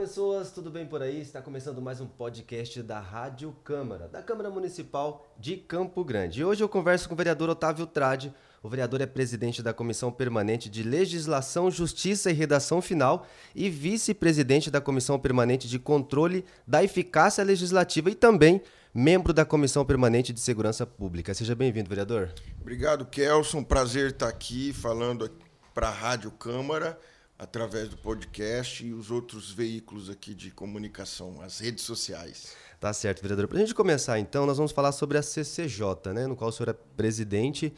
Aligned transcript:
pessoas, 0.00 0.50
tudo 0.50 0.70
bem 0.70 0.86
por 0.86 1.02
aí? 1.02 1.20
Está 1.20 1.42
começando 1.42 1.82
mais 1.82 2.00
um 2.00 2.06
podcast 2.06 2.82
da 2.82 2.98
Rádio 2.98 3.54
Câmara, 3.62 4.08
da 4.08 4.22
Câmara 4.22 4.48
Municipal 4.48 5.30
de 5.38 5.58
Campo 5.58 6.02
Grande. 6.02 6.40
E 6.40 6.44
hoje 6.44 6.64
eu 6.64 6.70
converso 6.70 7.06
com 7.06 7.12
o 7.12 7.16
vereador 7.18 7.50
Otávio 7.50 7.84
Trade. 7.86 8.32
O 8.62 8.68
vereador 8.70 9.02
é 9.02 9.06
presidente 9.06 9.62
da 9.62 9.74
Comissão 9.74 10.10
Permanente 10.10 10.70
de 10.70 10.82
Legislação, 10.82 11.70
Justiça 11.70 12.30
e 12.30 12.32
Redação 12.32 12.80
Final 12.80 13.26
e 13.54 13.68
vice-presidente 13.68 14.70
da 14.70 14.80
Comissão 14.80 15.18
Permanente 15.18 15.68
de 15.68 15.78
Controle 15.78 16.46
da 16.66 16.82
Eficácia 16.82 17.44
Legislativa 17.44 18.08
e 18.08 18.14
também 18.14 18.62
membro 18.94 19.34
da 19.34 19.44
Comissão 19.44 19.84
Permanente 19.84 20.32
de 20.32 20.40
Segurança 20.40 20.86
Pública. 20.86 21.34
Seja 21.34 21.54
bem-vindo, 21.54 21.90
vereador. 21.90 22.32
Obrigado, 22.58 23.04
Kelson. 23.04 23.62
Prazer 23.62 24.12
estar 24.12 24.28
aqui 24.28 24.72
falando 24.72 25.30
para 25.74 25.88
a 25.88 25.92
Rádio 25.92 26.30
Câmara 26.30 26.98
através 27.40 27.88
do 27.88 27.96
podcast 27.96 28.86
e 28.86 28.92
os 28.92 29.10
outros 29.10 29.50
veículos 29.50 30.10
aqui 30.10 30.34
de 30.34 30.50
comunicação, 30.50 31.40
as 31.40 31.58
redes 31.58 31.82
sociais. 31.84 32.54
Tá 32.78 32.92
certo, 32.92 33.22
vereador. 33.22 33.48
Para 33.48 33.56
a 33.56 33.60
gente 33.60 33.74
começar, 33.74 34.18
então, 34.18 34.44
nós 34.44 34.58
vamos 34.58 34.72
falar 34.72 34.92
sobre 34.92 35.16
a 35.16 35.22
CCJ, 35.22 36.12
né, 36.12 36.26
no 36.26 36.36
qual 36.36 36.50
o 36.50 36.52
senhor 36.52 36.68
é 36.68 36.76
presidente. 36.98 37.72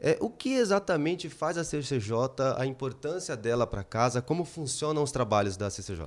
É, 0.00 0.18
o 0.20 0.28
que 0.28 0.54
exatamente 0.54 1.30
faz 1.30 1.56
a 1.56 1.62
CCJ, 1.62 2.12
a 2.56 2.66
importância 2.66 3.36
dela 3.36 3.68
para 3.68 3.84
casa, 3.84 4.20
como 4.20 4.44
funcionam 4.44 5.04
os 5.04 5.12
trabalhos 5.12 5.56
da 5.56 5.70
CCJ? 5.70 6.06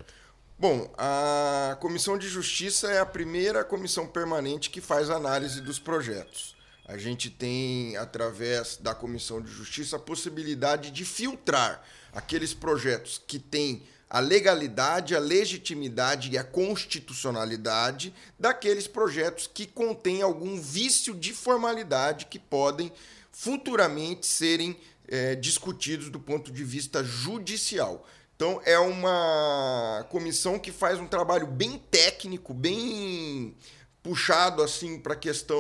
Bom, 0.60 0.94
a 0.98 1.78
Comissão 1.80 2.18
de 2.18 2.28
Justiça 2.28 2.92
é 2.92 3.00
a 3.00 3.06
primeira 3.06 3.64
comissão 3.64 4.06
permanente 4.06 4.70
que 4.70 4.82
faz 4.82 5.10
análise 5.10 5.62
dos 5.62 5.80
projetos. 5.80 6.58
A 6.86 6.98
gente 6.98 7.30
tem, 7.30 7.96
através 7.96 8.76
da 8.76 8.94
Comissão 8.94 9.42
de 9.42 9.50
Justiça, 9.50 9.96
a 9.96 10.00
possibilidade 10.00 10.92
de 10.92 11.06
filtrar 11.06 11.82
aqueles 12.14 12.54
projetos 12.54 13.22
que 13.26 13.40
têm 13.40 13.84
a 14.10 14.20
legalidade, 14.20 15.16
a 15.16 15.20
legitimidade 15.20 16.32
e 16.32 16.38
a 16.38 16.44
constitucionalidade 16.44 18.14
daqueles 18.40 18.88
projetos 18.88 19.50
que 19.54 19.66
contêm 19.66 20.22
algum 20.22 20.60
vício 20.60 21.14
de 21.14 21.34
formalidade 21.34 22.28
que 22.28 22.40
podem 22.40 22.92
futuramente 23.32 24.26
serem 24.26 24.78
é, 25.08 25.36
discutidos 25.36 26.10
do 26.10 26.20
ponto 26.20 26.52
de 26.52 26.64
vista 26.64 27.04
judicial. 27.04 28.06
Então, 28.36 28.62
é 28.66 28.78
uma 28.78 30.06
comissão 30.10 30.60
que 30.60 30.72
faz 30.72 31.00
um 31.00 31.08
trabalho 31.08 31.48
bem 31.48 31.82
técnico, 31.90 32.54
bem 32.54 33.56
puxado 34.04 34.62
assim 34.62 35.00
para 35.00 35.14
a 35.14 35.18
questão 35.18 35.60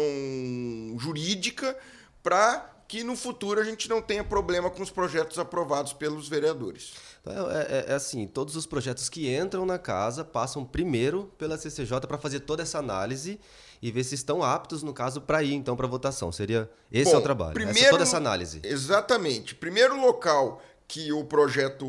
jurídica, 0.98 1.78
para 2.22 2.77
que 2.88 3.03
no 3.03 3.16
futuro 3.16 3.59
a 3.59 3.63
gente 3.63 3.89
não 3.89 4.02
tenha 4.02 4.23
problema 4.23 4.69
com 4.69 4.81
os 4.81 4.89
projetos 4.89 5.38
aprovados 5.38 5.91
pelos 5.91 6.30
vereadores. 6.30 6.93
Então, 7.21 7.52
é, 7.52 7.61
é, 7.61 7.85
é, 7.89 7.93
assim, 7.93 8.25
todos 8.25 8.55
os 8.55 8.66
projetos 8.66 9.09
que 9.09 9.35
entram 9.35 9.66
na 9.66 9.77
casa 9.77 10.23
passam 10.23 10.63
primeiro 10.63 11.31
pela 11.38 11.58
CCJ 11.58 12.02
para 12.08 12.17
fazer 12.17 12.41
toda 12.41 12.63
essa 12.63 12.80
análise 12.80 13.39
e 13.81 13.91
ver 13.91 14.03
se 14.03 14.15
estão 14.15 14.41
aptos, 14.41 14.81
no 14.81 14.93
caso, 14.93 15.21
para 15.21 15.43
ir 15.43 15.53
então 15.53 15.75
para 15.75 15.85
votação. 15.85 16.31
Seria 16.31 16.69
esse 16.91 17.11
Bom, 17.11 17.17
é 17.17 17.19
o 17.19 17.23
trabalho. 17.23 17.53
Primeiro, 17.53 17.80
essa, 17.80 17.89
toda 17.89 18.03
essa 18.03 18.17
análise. 18.17 18.61
Exatamente. 18.63 19.53
Primeiro 19.53 19.99
local 19.99 20.61
que 20.88 21.11
o 21.11 21.25
projeto 21.25 21.85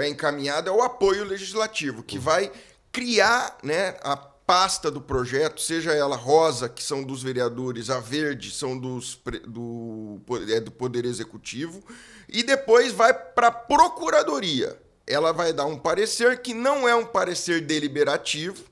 é 0.00 0.08
encaminhado 0.08 0.70
é 0.70 0.72
o 0.72 0.82
apoio 0.82 1.24
legislativo, 1.24 2.02
que 2.02 2.16
uhum. 2.16 2.22
vai 2.22 2.52
criar 2.90 3.58
né, 3.62 3.96
a 4.02 4.16
pasta 4.50 4.90
do 4.90 5.00
projeto, 5.00 5.60
seja 5.60 5.92
ela 5.92 6.16
rosa, 6.16 6.68
que 6.68 6.82
são 6.82 7.04
dos 7.04 7.22
vereadores, 7.22 7.88
a 7.88 8.00
verde 8.00 8.50
são 8.50 8.76
dos, 8.76 9.16
do, 9.46 10.20
é 10.52 10.58
do 10.58 10.72
Poder 10.72 11.04
Executivo, 11.04 11.80
e 12.28 12.42
depois 12.42 12.90
vai 12.90 13.14
para 13.14 13.46
a 13.46 13.52
Procuradoria. 13.52 14.76
Ela 15.06 15.32
vai 15.32 15.52
dar 15.52 15.66
um 15.66 15.78
parecer 15.78 16.42
que 16.42 16.52
não 16.52 16.88
é 16.88 16.96
um 16.96 17.06
parecer 17.06 17.60
deliberativo, 17.60 18.64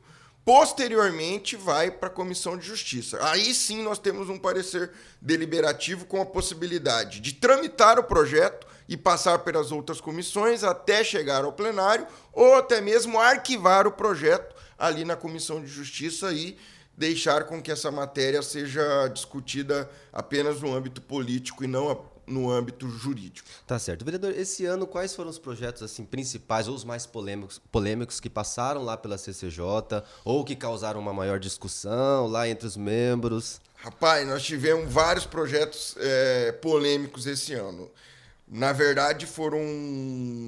posteriormente 0.45 1.55
vai 1.55 1.92
para 1.92 2.08
a 2.08 2.13
Comissão 2.13 2.58
de 2.58 2.67
Justiça. 2.67 3.17
Aí 3.29 3.55
sim 3.55 3.81
nós 3.81 4.01
temos 4.01 4.29
um 4.29 4.36
parecer 4.36 4.91
deliberativo 5.23 6.07
com 6.07 6.20
a 6.20 6.27
possibilidade 6.27 7.20
de 7.20 7.35
tramitar 7.35 8.01
o 8.01 8.02
projeto 8.02 8.67
e 8.89 8.97
passar 8.97 9.39
pelas 9.41 9.70
outras 9.70 10.01
comissões 10.01 10.64
até 10.64 11.05
chegar 11.05 11.45
ao 11.45 11.52
plenário, 11.52 12.05
ou 12.33 12.57
até 12.57 12.81
mesmo 12.81 13.20
arquivar 13.20 13.86
o 13.86 13.92
projeto 13.92 14.58
ali 14.78 15.05
na 15.05 15.16
Comissão 15.16 15.61
de 15.61 15.66
Justiça 15.66 16.33
e 16.33 16.56
deixar 16.96 17.44
com 17.44 17.62
que 17.62 17.70
essa 17.70 17.90
matéria 17.90 18.42
seja 18.42 19.08
discutida 19.08 19.89
apenas 20.12 20.61
no 20.61 20.74
âmbito 20.74 21.00
político 21.00 21.64
e 21.64 21.66
não 21.66 22.06
no 22.28 22.50
âmbito 22.50 22.89
jurídico. 22.89 23.48
Tá 23.66 23.78
certo. 23.78 24.05
Vereador, 24.05 24.33
esse 24.33 24.64
ano 24.66 24.86
quais 24.86 25.14
foram 25.14 25.30
os 25.30 25.39
projetos 25.39 25.83
assim 25.83 26.05
principais 26.05 26.68
ou 26.68 26.74
os 26.74 26.84
mais 26.84 27.06
polêmicos, 27.06 27.61
polêmicos 27.72 28.20
que 28.20 28.28
passaram 28.28 28.83
lá 28.84 28.96
pela 28.96 29.16
CCJ 29.16 30.02
ou 30.24 30.44
que 30.44 30.55
causaram 30.55 31.00
uma 31.00 31.12
maior 31.12 31.39
discussão 31.39 32.27
lá 32.27 32.48
entre 32.48 32.66
os 32.66 32.77
membros? 32.77 33.60
Rapaz, 33.77 34.27
nós 34.27 34.42
tivemos 34.42 34.92
vários 34.92 35.24
projetos 35.24 35.95
é, 35.98 36.52
polêmicos 36.52 37.27
esse 37.27 37.55
ano. 37.55 37.90
Na 38.46 38.72
verdade, 38.72 39.27
foram 39.27 39.60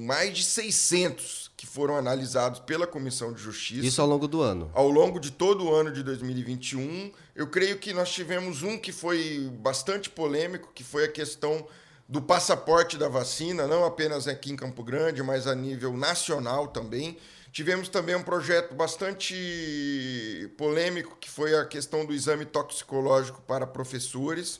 mais 0.05 0.35
de 0.37 0.43
600 0.43 1.50
que 1.61 1.67
foram 1.67 1.95
analisados 1.95 2.59
pela 2.59 2.87
Comissão 2.87 3.31
de 3.31 3.39
Justiça. 3.39 3.85
Isso 3.85 4.01
ao 4.01 4.07
longo 4.07 4.27
do 4.27 4.41
ano? 4.41 4.71
Ao 4.73 4.89
longo 4.89 5.19
de 5.19 5.29
todo 5.29 5.65
o 5.65 5.75
ano 5.75 5.91
de 5.91 6.01
2021. 6.01 7.11
Eu 7.35 7.45
creio 7.45 7.77
que 7.77 7.93
nós 7.93 8.11
tivemos 8.11 8.63
um 8.63 8.79
que 8.79 8.91
foi 8.91 9.47
bastante 9.59 10.09
polêmico, 10.09 10.71
que 10.73 10.83
foi 10.83 11.05
a 11.05 11.07
questão 11.07 11.63
do 12.09 12.19
passaporte 12.19 12.97
da 12.97 13.07
vacina, 13.07 13.67
não 13.67 13.85
apenas 13.85 14.27
aqui 14.27 14.51
em 14.51 14.55
Campo 14.55 14.83
Grande, 14.83 15.21
mas 15.21 15.45
a 15.45 15.53
nível 15.53 15.95
nacional 15.95 16.69
também. 16.69 17.15
Tivemos 17.51 17.89
também 17.89 18.15
um 18.15 18.23
projeto 18.23 18.73
bastante 18.73 20.51
polêmico, 20.57 21.15
que 21.21 21.29
foi 21.29 21.55
a 21.55 21.63
questão 21.63 22.03
do 22.07 22.11
exame 22.11 22.43
toxicológico 22.43 23.39
para 23.43 23.67
professores. 23.67 24.59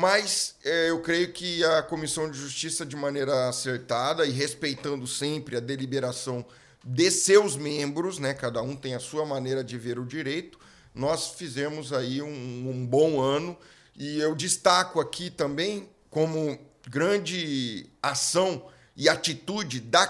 Mas 0.00 0.54
é, 0.64 0.88
eu 0.88 1.02
creio 1.02 1.30
que 1.30 1.62
a 1.62 1.82
Comissão 1.82 2.30
de 2.30 2.38
Justiça, 2.38 2.86
de 2.86 2.96
maneira 2.96 3.50
acertada 3.50 4.24
e 4.24 4.30
respeitando 4.30 5.06
sempre 5.06 5.58
a 5.58 5.60
deliberação 5.60 6.42
de 6.82 7.10
seus 7.10 7.54
membros, 7.54 8.18
né, 8.18 8.32
cada 8.32 8.62
um 8.62 8.74
tem 8.74 8.94
a 8.94 8.98
sua 8.98 9.26
maneira 9.26 9.62
de 9.62 9.76
ver 9.76 9.98
o 9.98 10.06
direito, 10.06 10.58
nós 10.94 11.32
fizemos 11.32 11.92
aí 11.92 12.22
um, 12.22 12.26
um 12.70 12.86
bom 12.86 13.20
ano. 13.20 13.54
E 13.94 14.18
eu 14.18 14.34
destaco 14.34 15.00
aqui 15.00 15.28
também 15.28 15.86
como 16.08 16.58
grande 16.88 17.86
ação 18.02 18.70
e 18.96 19.06
atitude 19.06 19.80
da 19.80 20.06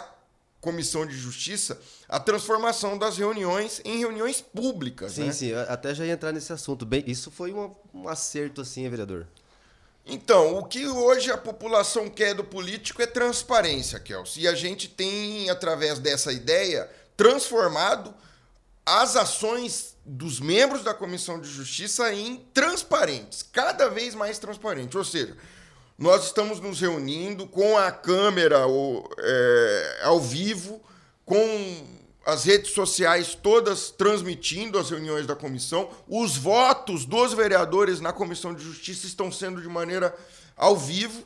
Comissão 0.61 1.05
de 1.05 1.17
Justiça 1.17 1.81
a 2.09 2.21
transformação 2.21 2.97
das 2.97 3.19
reuniões 3.19 3.81
em 3.85 3.99
reuniões 3.99 4.41
públicas. 4.41 5.15
Sim, 5.15 5.25
né? 5.25 5.33
sim, 5.33 5.53
até 5.53 5.93
já 5.97 6.07
ia 6.07 6.13
entrar 6.13 6.31
nesse 6.31 6.53
assunto. 6.53 6.87
Bem, 6.87 7.03
isso 7.09 7.29
foi 7.29 7.53
um, 7.53 7.75
um 7.93 8.09
acerto, 8.09 8.61
assim, 8.61 8.89
vereador. 8.89 9.27
Então, 10.11 10.59
o 10.59 10.65
que 10.65 10.87
hoje 10.89 11.31
a 11.31 11.39
população 11.39 12.11
quer 12.11 12.35
do 12.35 12.43
político 12.43 13.01
é 13.01 13.07
transparência, 13.07 14.01
Kelsey. 14.01 14.43
E 14.43 14.49
a 14.49 14.55
gente 14.55 14.89
tem, 14.89 15.49
através 15.49 16.01
dessa 16.01 16.33
ideia, 16.33 16.91
transformado 17.17 18.13
as 18.85 19.15
ações 19.15 19.95
dos 20.05 20.41
membros 20.41 20.83
da 20.83 20.93
Comissão 20.93 21.41
de 21.41 21.49
Justiça 21.49 22.13
em 22.13 22.45
transparentes, 22.53 23.45
cada 23.53 23.89
vez 23.89 24.15
mais 24.17 24.37
transparentes. 24.39 24.97
Ou 24.97 25.05
seja, 25.05 25.37
nós 25.97 26.25
estamos 26.25 26.59
nos 26.59 26.81
reunindo 26.81 27.47
com 27.47 27.79
a 27.79 27.93
câmera 27.93 28.67
ou, 28.67 29.09
é, 29.17 30.01
ao 30.03 30.19
vivo, 30.19 30.83
com 31.25 32.00
as 32.25 32.45
redes 32.45 32.73
sociais 32.73 33.35
todas 33.35 33.91
transmitindo 33.91 34.79
as 34.79 34.91
reuniões 34.91 35.27
da 35.27 35.35
comissão. 35.35 35.91
Os 36.09 36.37
votos 36.37 37.05
dos 37.05 37.33
vereadores 37.33 38.01
na 38.01 38.13
Comissão 38.13 38.55
de 38.55 38.63
Justiça 38.63 39.07
estão 39.07 39.33
sendo 39.33 39.61
de 39.61 39.69
maneira 39.69 40.15
ao 40.57 40.77
vivo 40.77 41.25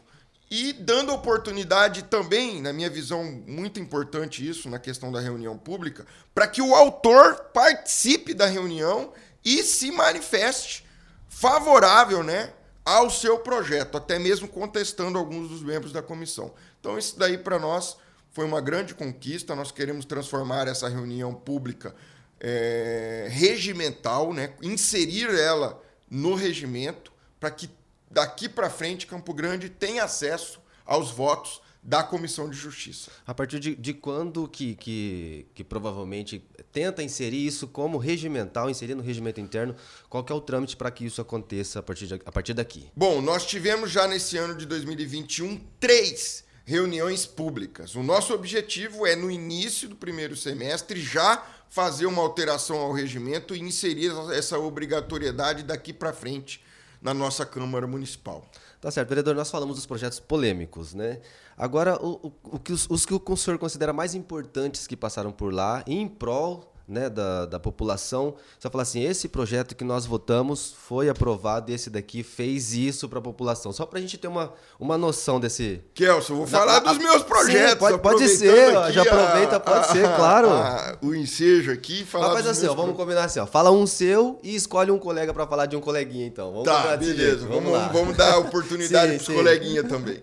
e 0.50 0.72
dando 0.72 1.12
oportunidade 1.12 2.04
também, 2.04 2.62
na 2.62 2.72
minha 2.72 2.88
visão, 2.88 3.24
muito 3.47 3.80
importante 3.80 4.47
isso 4.48 4.68
na 4.68 4.78
questão 4.78 5.10
da 5.10 5.18
reunião 5.18 5.59
pública, 5.59 6.07
para 6.34 6.47
que 6.47 6.63
o 6.63 6.74
autor 6.74 7.51
participe 7.53 8.33
da 8.34 8.47
reunião 8.47 9.13
e 9.45 9.63
se 9.63 9.91
manifeste 9.91 10.84
favorável, 11.28 12.22
né, 12.22 12.53
ao 12.84 13.10
seu 13.10 13.39
projeto, 13.39 13.97
até 13.97 14.18
mesmo 14.18 14.47
contestando 14.47 15.18
alguns 15.18 15.48
dos 15.48 15.63
membros 15.63 15.92
da 15.92 16.03
comissão. 16.03 16.54
Então 16.78 16.98
isso 16.98 17.18
daí 17.18 17.36
para 17.39 17.59
nós 17.59 17.97
foi 18.34 18.45
uma 18.45 18.60
grande 18.60 18.95
conquista. 18.95 19.54
Nós 19.54 19.71
queremos 19.71 20.04
transformar 20.04 20.66
essa 20.66 20.89
reunião 20.89 21.33
pública 21.33 21.95
é, 22.41 23.28
regimental, 23.31 24.34
né? 24.34 24.53
inserir 24.60 25.31
ela 25.31 25.81
no 26.10 26.34
regimento, 26.34 27.13
para 27.41 27.51
que 27.51 27.71
daqui 28.10 28.48
para 28.48 28.69
frente 28.69 29.07
Campo 29.07 29.33
Grande 29.33 29.71
tenha 29.71 30.04
acesso 30.04 30.60
aos 30.84 31.10
votos 31.10 31.63
da 31.81 32.03
Comissão 32.03 32.48
de 32.48 32.57
Justiça. 32.57 33.10
A 33.27 33.34
partir 33.34 33.60
de, 33.60 33.77
de 33.77 33.92
quando 33.92 34.48
que, 34.48 34.75
que, 34.75 35.47
que, 35.54 35.63
provavelmente 35.63 36.42
tenta 36.72 37.03
inserir 37.03 37.47
isso 37.47 37.69
como 37.69 37.98
regimental, 37.98 38.71
inserir 38.71 38.95
no 38.95 39.03
regimento 39.03 39.39
interno, 39.41 39.77
qual 40.09 40.25
que 40.25 40.33
é 40.33 40.34
o 40.34 40.41
trâmite 40.41 40.77
para 40.77 40.91
que 40.91 41.04
isso 41.04 41.21
aconteça 41.21 41.80
a 41.80 41.83
partir, 41.83 42.07
de, 42.07 42.15
a 42.15 42.33
partir 42.33 42.54
daqui? 42.54 42.91
Bom, 42.97 43.21
nós 43.21 43.47
tivemos 43.47 43.91
já 43.91 44.09
nesse 44.09 44.37
ano 44.39 44.57
de 44.57 44.65
2021 44.65 45.60
três 45.78 46.45
reuniões 46.65 47.27
públicas. 47.27 47.95
O 47.95 48.03
nosso 48.03 48.33
objetivo 48.33 49.07
é, 49.07 49.15
no 49.15 49.31
início 49.31 49.89
do 49.89 49.97
primeiro 49.97 50.37
semestre, 50.37 51.01
já 51.01 51.43
fazer 51.69 52.07
uma 52.07 52.22
alteração 52.22 52.77
ao 52.78 52.93
regimento 52.93 53.55
e 53.55 53.61
inserir 53.61 54.13
essa 54.33 54.59
obrigatoriedade 54.59 55.63
daqui 55.63 55.93
para 55.93 56.13
frente 56.13 56.65
na 57.03 57.13
nossa 57.13 57.45
Câmara 57.45 57.87
Municipal. 57.87 58.49
Tá 58.81 58.91
certo, 58.91 59.09
vereador, 59.09 59.34
nós 59.34 59.51
falamos 59.51 59.77
dos 59.77 59.87
projetos 59.87 60.21
polêmicos, 60.21 60.95
né? 60.95 61.21
Agora, 61.57 61.97
o, 62.03 62.28
o, 62.28 62.33
o 62.57 62.59
que 62.59 62.72
os, 62.72 62.89
os 62.89 63.07
que 63.07 63.15
o 63.15 63.37
senhor 63.37 63.59
considera 63.59 63.93
mais 63.93 64.15
importantes 64.15 64.87
que 64.87 64.97
passaram 64.97 65.31
por 65.31 65.53
lá, 65.53 65.84
em 65.87 66.09
prol 66.09 66.73
né, 66.86 67.09
da, 67.09 67.47
da 67.47 67.59
população, 67.59 68.34
você 68.59 68.69
falar 68.69 68.83
assim, 68.83 69.03
esse 69.03 69.28
projeto 69.28 69.75
que 69.75 69.84
nós 69.84 70.04
votamos 70.04 70.75
foi 70.86 71.09
aprovado 71.09 71.71
e 71.71 71.75
esse 71.75 71.89
daqui 71.89 72.22
fez 72.22 72.75
isso 72.75 73.09
para 73.09 73.19
a 73.19 73.22
população. 73.22 73.72
Só 73.72 73.86
para 73.86 73.98
a 73.98 74.03
gente 74.03 74.19
ter 74.19 74.28
uma, 74.28 74.53
uma 74.78 74.98
noção 74.98 75.41
desse... 75.41 75.83
Kelson, 75.95 76.36
vou 76.36 76.47
falar 76.47 76.81
da, 76.81 76.92
dos 76.92 76.98
meus 76.98 77.22
projetos. 77.22 77.72
Sim, 77.72 77.78
pode, 77.78 77.98
pode 77.98 78.28
ser, 78.28 78.92
já 78.92 79.03
aproveita, 79.03 79.57
a, 79.57 79.60
pode 79.60 79.78
a, 79.78 79.92
ser, 79.92 80.16
claro. 80.16 80.51
A, 80.51 80.98
o 81.01 81.15
ensejo 81.15 81.72
aqui. 81.72 82.04
Falar 82.04 82.34
Mas 82.34 82.47
assim, 82.47 82.66
ó, 82.66 82.75
vamos 82.75 82.97
combinar 82.97 83.25
assim, 83.25 83.41
ó, 83.41 83.47
fala 83.47 83.71
um 83.71 83.87
seu 83.87 84.39
e 84.42 84.54
escolhe 84.54 84.91
um 84.91 84.98
colega 84.98 85.33
para 85.33 85.47
falar 85.47 85.66
de 85.66 85.77
um 85.77 85.80
coleguinha, 85.80 86.27
então. 86.27 86.53
Vamos 86.53 86.65
tá, 86.65 86.97
beleza, 86.97 87.47
vamos, 87.47 87.71
vamos, 87.71 87.92
vamos, 87.92 88.16
dar 88.16 88.39
oportunidade 88.45 89.15
para 89.15 89.22
os 89.22 89.27
coleguinhas 89.28 89.89
também. 89.89 90.22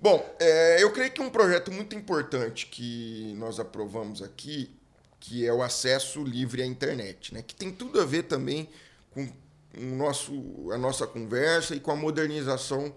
Bom, 0.00 0.24
é, 0.40 0.82
eu 0.82 0.90
creio 0.92 1.12
que 1.12 1.20
um 1.20 1.28
projeto 1.28 1.70
muito 1.70 1.94
importante 1.94 2.66
que 2.66 3.34
nós 3.36 3.60
aprovamos 3.60 4.22
aqui 4.22 4.79
que 5.20 5.46
é 5.46 5.52
o 5.52 5.62
acesso 5.62 6.24
livre 6.24 6.62
à 6.62 6.66
internet, 6.66 7.32
né? 7.34 7.42
que 7.42 7.54
tem 7.54 7.70
tudo 7.70 8.00
a 8.00 8.04
ver 8.04 8.24
também 8.24 8.68
com 9.10 9.28
o 9.76 9.94
nosso, 9.94 10.70
a 10.72 10.78
nossa 10.78 11.06
conversa 11.06 11.74
e 11.74 11.80
com 11.80 11.92
a 11.92 11.96
modernização 11.96 12.92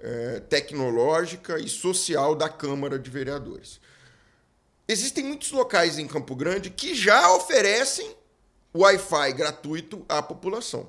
é, 0.00 0.40
tecnológica 0.40 1.58
e 1.60 1.68
social 1.68 2.34
da 2.34 2.48
Câmara 2.48 2.98
de 2.98 3.10
Vereadores. 3.10 3.80
Existem 4.88 5.22
muitos 5.22 5.50
locais 5.52 5.98
em 5.98 6.08
Campo 6.08 6.34
Grande 6.34 6.70
que 6.70 6.94
já 6.94 7.30
oferecem 7.34 8.16
Wi-Fi 8.74 9.32
gratuito 9.32 10.04
à 10.08 10.22
população. 10.22 10.88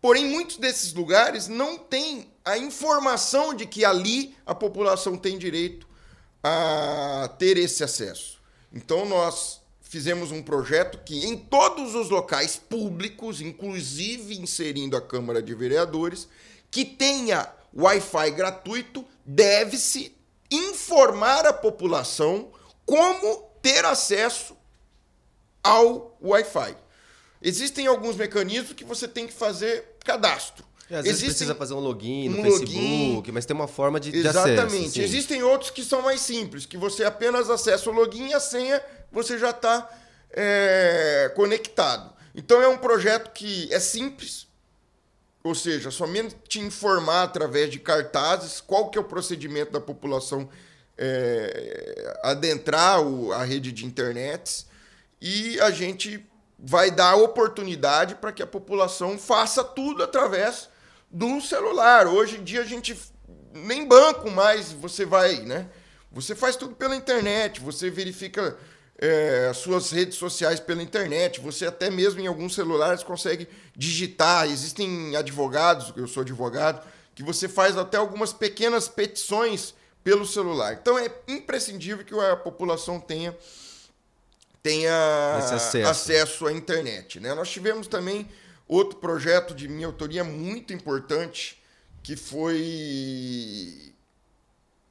Porém, 0.00 0.26
muitos 0.26 0.58
desses 0.58 0.92
lugares 0.92 1.48
não 1.48 1.78
têm 1.78 2.30
a 2.44 2.56
informação 2.58 3.54
de 3.54 3.66
que 3.66 3.84
ali 3.84 4.36
a 4.44 4.54
população 4.54 5.16
tem 5.16 5.38
direito 5.38 5.88
a 6.42 7.34
ter 7.38 7.56
esse 7.56 7.82
acesso. 7.82 8.40
Então, 8.72 9.04
nós 9.06 9.60
fizemos 9.88 10.30
um 10.30 10.42
projeto 10.42 10.98
que 11.04 11.26
em 11.26 11.36
todos 11.36 11.94
os 11.94 12.10
locais 12.10 12.56
públicos, 12.56 13.40
inclusive 13.40 14.38
inserindo 14.38 14.96
a 14.96 15.00
Câmara 15.00 15.42
de 15.42 15.54
Vereadores, 15.54 16.28
que 16.70 16.84
tenha 16.84 17.50
Wi-Fi 17.74 18.30
gratuito, 18.32 19.04
deve-se 19.24 20.14
informar 20.50 21.46
a 21.46 21.52
população 21.52 22.50
como 22.84 23.48
ter 23.62 23.84
acesso 23.84 24.54
ao 25.62 26.16
Wi-Fi. 26.22 26.76
Existem 27.40 27.86
alguns 27.86 28.16
mecanismos 28.16 28.74
que 28.74 28.84
você 28.84 29.08
tem 29.08 29.26
que 29.26 29.32
fazer 29.32 29.96
cadastro. 30.04 30.66
É, 30.90 30.96
às 30.96 31.04
vezes 31.04 31.22
precisa 31.22 31.54
fazer 31.54 31.74
um 31.74 31.80
login 31.80 32.30
no 32.30 32.40
um 32.40 32.42
Facebook, 32.42 33.14
login, 33.16 33.32
mas 33.32 33.44
tem 33.44 33.54
uma 33.54 33.68
forma 33.68 34.00
de, 34.00 34.16
Exatamente. 34.16 34.32
de 34.32 34.38
acesso. 34.38 34.70
Exatamente. 34.70 35.02
Existem 35.02 35.42
outros 35.42 35.70
que 35.70 35.84
são 35.84 36.00
mais 36.00 36.20
simples, 36.20 36.64
que 36.64 36.78
você 36.78 37.04
apenas 37.04 37.50
acessa 37.50 37.90
o 37.90 37.92
login 37.92 38.28
e 38.28 38.34
a 38.34 38.40
senha 38.40 38.82
você 39.10 39.38
já 39.38 39.50
está 39.50 39.88
é, 40.30 41.32
conectado. 41.34 42.12
Então 42.34 42.62
é 42.62 42.68
um 42.68 42.78
projeto 42.78 43.32
que 43.32 43.72
é 43.72 43.80
simples, 43.80 44.46
ou 45.42 45.54
seja, 45.54 45.90
somente 45.90 46.36
te 46.46 46.60
informar 46.60 47.24
através 47.24 47.70
de 47.70 47.78
cartazes 47.78 48.60
qual 48.60 48.90
que 48.90 48.98
é 48.98 49.00
o 49.00 49.04
procedimento 49.04 49.72
da 49.72 49.80
população 49.80 50.48
é, 50.96 52.18
adentrar 52.22 53.00
o, 53.00 53.32
a 53.32 53.44
rede 53.44 53.72
de 53.72 53.86
internet 53.86 54.66
e 55.20 55.58
a 55.60 55.70
gente 55.70 56.24
vai 56.58 56.90
dar 56.90 57.14
oportunidade 57.16 58.16
para 58.16 58.32
que 58.32 58.42
a 58.42 58.46
população 58.46 59.16
faça 59.16 59.62
tudo 59.62 60.02
através 60.02 60.68
do 61.10 61.40
celular. 61.40 62.06
Hoje 62.06 62.36
em 62.36 62.44
dia 62.44 62.62
a 62.62 62.64
gente 62.64 62.98
nem 63.52 63.86
banco 63.86 64.30
mais 64.30 64.72
você 64.72 65.04
vai, 65.04 65.36
né? 65.40 65.68
Você 66.10 66.34
faz 66.34 66.56
tudo 66.56 66.74
pela 66.74 66.96
internet, 66.96 67.60
você 67.60 67.90
verifica 67.90 68.56
é, 68.98 69.46
as 69.50 69.58
suas 69.58 69.90
redes 69.90 70.16
sociais 70.18 70.58
pela 70.58 70.82
internet. 70.82 71.40
Você 71.40 71.66
até 71.66 71.88
mesmo 71.88 72.20
em 72.20 72.26
alguns 72.26 72.54
celulares 72.54 73.02
consegue 73.02 73.48
digitar. 73.76 74.46
Existem 74.46 75.14
advogados, 75.16 75.92
eu 75.96 76.08
sou 76.08 76.22
advogado, 76.22 76.84
que 77.14 77.22
você 77.22 77.48
faz 77.48 77.76
até 77.76 77.96
algumas 77.96 78.32
pequenas 78.32 78.88
petições 78.88 79.74
pelo 80.02 80.26
celular. 80.26 80.74
Então 80.74 80.98
é 80.98 81.10
imprescindível 81.28 82.04
que 82.04 82.18
a 82.18 82.36
população 82.36 82.98
tenha 83.00 83.36
tenha 84.62 85.36
acesso. 85.36 85.88
acesso. 85.88 86.46
à 86.46 86.52
internet. 86.52 87.20
Né? 87.20 87.32
Nós 87.34 87.48
tivemos 87.48 87.86
também 87.86 88.28
outro 88.66 88.98
projeto 88.98 89.54
de 89.54 89.68
minha 89.68 89.86
autoria 89.86 90.24
muito 90.24 90.72
importante, 90.72 91.62
que 92.02 92.16
foi 92.16 93.94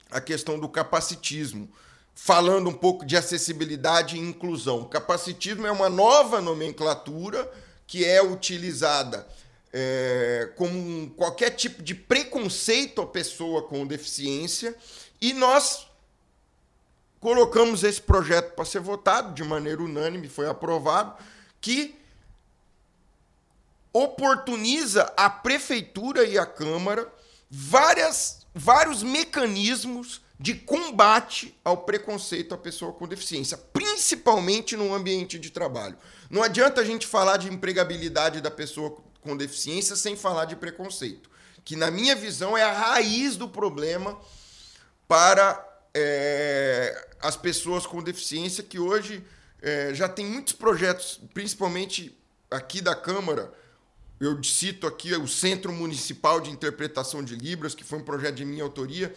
a 0.09 0.21
questão 0.21 0.57
do 0.57 0.69
capacitismo 0.69 1.69
falando 2.19 2.67
um 2.67 2.73
pouco 2.73 3.05
de 3.05 3.15
acessibilidade 3.15 4.17
e 4.17 4.19
inclusão. 4.19 4.83
Capacitismo 4.85 5.67
é 5.67 5.71
uma 5.71 5.87
nova 5.87 6.41
nomenclatura 6.41 7.49
que 7.85 8.03
é 8.03 8.23
utilizada 8.23 9.27
é, 9.71 10.51
com 10.55 11.11
qualquer 11.15 11.51
tipo 11.51 11.83
de 11.83 11.93
preconceito 11.93 13.03
à 13.03 13.05
pessoa 13.05 13.61
com 13.67 13.85
deficiência 13.85 14.75
e 15.21 15.31
nós 15.31 15.87
colocamos 17.19 17.83
esse 17.83 18.01
projeto 18.01 18.55
para 18.55 18.65
ser 18.65 18.79
votado 18.79 19.35
de 19.35 19.43
maneira 19.43 19.83
unânime, 19.83 20.27
foi 20.27 20.49
aprovado, 20.49 21.15
que 21.61 21.95
oportuniza 23.93 25.13
a 25.15 25.29
prefeitura 25.29 26.25
e 26.25 26.35
a 26.35 26.47
Câmara 26.47 27.07
várias, 27.47 28.39
vários 28.55 29.03
mecanismos 29.03 30.25
de 30.39 30.53
combate 30.53 31.57
ao 31.63 31.77
preconceito 31.77 32.53
à 32.53 32.57
pessoa 32.57 32.93
com 32.93 33.07
deficiência, 33.07 33.57
principalmente 33.57 34.75
no 34.75 34.93
ambiente 34.93 35.39
de 35.39 35.49
trabalho. 35.49 35.97
Não 36.29 36.43
adianta 36.43 36.81
a 36.81 36.85
gente 36.85 37.07
falar 37.07 37.37
de 37.37 37.51
empregabilidade 37.51 38.39
da 38.39 38.51
pessoa 38.51 38.97
com 39.21 39.35
deficiência 39.35 39.95
sem 39.95 40.15
falar 40.15 40.45
de 40.45 40.55
preconceito, 40.55 41.29
que 41.65 41.75
na 41.75 41.89
minha 41.89 42.15
visão 42.15 42.57
é 42.57 42.63
a 42.63 42.71
raiz 42.71 43.35
do 43.35 43.49
problema 43.49 44.19
para 45.07 45.63
é, 45.93 47.07
as 47.19 47.35
pessoas 47.35 47.87
com 47.87 48.03
deficiência 48.03 48.63
que 48.63 48.77
hoje 48.77 49.25
é, 49.61 49.93
já 49.93 50.07
tem 50.07 50.25
muitos 50.25 50.53
projetos, 50.53 51.19
principalmente 51.33 52.15
aqui 52.51 52.79
da 52.79 52.95
Câmara. 52.95 53.51
Eu 54.19 54.41
cito 54.43 54.85
aqui 54.87 55.13
o 55.15 55.27
Centro 55.27 55.71
Municipal 55.71 56.39
de 56.39 56.49
Interpretação 56.49 57.23
de 57.23 57.35
Libras, 57.35 57.73
que 57.73 57.83
foi 57.83 57.99
um 57.99 58.03
projeto 58.03 58.35
de 58.35 58.45
minha 58.45 58.63
autoria, 58.63 59.13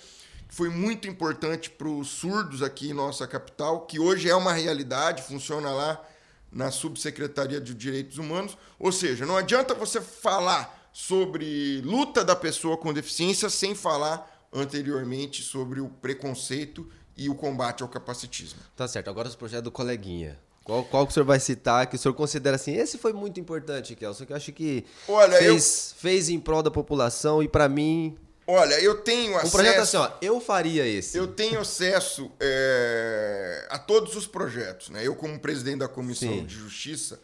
foi 0.50 0.69
muito 0.69 1.09
importante 1.09 1.71
para 1.71 1.88
os 1.88 2.09
surdos 2.09 2.62
aqui 2.62 2.90
em 2.90 2.95
nossa 2.95 3.26
capital, 3.26 3.87
que 3.87 4.00
hoje 4.00 4.28
é 4.28 4.35
uma 4.35 4.52
realidade, 4.52 5.23
funciona 5.23 5.71
lá 5.71 6.04
na 6.50 6.71
Subsecretaria 6.71 7.61
de 7.61 7.73
Direitos 7.73 8.19
Humanos. 8.19 8.59
Ou 8.78 8.90
seja, 8.90 9.25
não 9.25 9.37
adianta 9.37 9.75
você 9.75 10.00
falar 10.00 10.90
sobre 10.92 11.80
luta 11.83 12.25
da 12.25 12.35
pessoa 12.35 12.76
com 12.76 12.92
deficiência 12.92 13.49
sem 13.49 13.76
falar 13.76 14.49
anteriormente 14.52 15.42
sobre 15.42 15.80
o 15.80 15.88
preconceito 15.88 16.90
e 17.16 17.30
o 17.30 17.35
combate 17.37 17.85
ao 17.85 17.88
capacitismo. 17.88 18.59
Tá 18.76 18.88
certo. 18.88 19.09
Agora 19.09 19.28
os 19.28 19.37
projetos 19.37 19.64
do 19.64 19.71
coleguinha. 19.71 20.37
Qual, 20.64 20.85
qual 20.85 21.07
que 21.07 21.12
o 21.12 21.14
senhor 21.14 21.26
vai 21.26 21.38
citar 21.38 21.87
que 21.87 21.95
o 21.95 21.99
senhor 21.99 22.14
considera 22.14 22.57
assim? 22.57 22.75
Esse 22.75 22.99
foi 22.99 23.12
muito 23.12 23.38
importante, 23.38 23.95
Kelson, 23.95 24.26
que 24.26 24.33
eu 24.33 24.37
acho 24.37 24.52
que 24.52 24.85
Olha, 25.09 25.38
fez, 25.38 25.92
eu... 25.92 26.00
fez 26.00 26.28
em 26.28 26.40
prol 26.40 26.62
da 26.62 26.71
população 26.71 27.40
e 27.40 27.49
para 27.49 27.69
mim 27.69 28.16
Olha, 28.52 28.80
eu 28.80 28.97
tenho 29.02 29.37
acesso. 29.37 29.47
Um 29.47 29.50
projeto 29.50 29.80
assim, 29.80 29.97
ó, 29.97 30.11
eu 30.21 30.40
faria 30.40 30.85
esse. 30.85 31.16
Eu 31.16 31.28
tenho 31.28 31.61
acesso 31.61 32.30
é, 32.40 33.66
a 33.71 33.78
todos 33.78 34.16
os 34.16 34.26
projetos, 34.26 34.88
né? 34.90 35.07
Eu, 35.07 35.14
como 35.14 35.38
presidente 35.38 35.78
da 35.78 35.88
Comissão 35.88 36.28
Sim. 36.28 36.45
de 36.45 36.54
Justiça, 36.54 37.21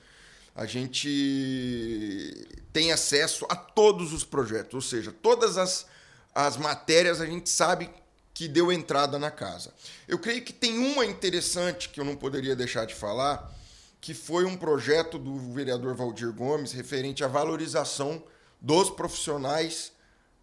a 0.55 0.65
gente 0.67 2.47
tem 2.73 2.93
acesso 2.93 3.45
a 3.49 3.57
todos 3.57 4.13
os 4.13 4.23
projetos, 4.23 4.75
ou 4.75 4.81
seja, 4.81 5.13
todas 5.13 5.59
as, 5.59 5.87
as 6.33 6.57
matérias 6.57 7.21
a 7.21 7.27
gente 7.27 7.51
sabe 7.51 7.91
que 8.33 8.47
deu 8.47 8.71
entrada 8.71 9.19
na 9.19 9.31
casa. 9.31 9.75
Eu 10.07 10.21
creio 10.21 10.43
que 10.43 10.53
tem 10.53 10.79
uma 10.79 11.05
interessante 11.05 11.89
que 11.89 11.99
eu 11.99 12.05
não 12.05 12.15
poderia 12.15 12.55
deixar 12.55 12.87
de 12.87 12.95
falar, 12.95 13.53
que 14.01 14.15
foi 14.15 14.45
um 14.45 14.57
projeto 14.57 15.19
do 15.19 15.37
vereador 15.53 15.97
Valdir 15.97 16.33
Gomes 16.33 16.71
referente 16.71 17.25
à 17.25 17.27
valorização 17.27 18.23
dos 18.61 18.91
profissionais 18.91 19.96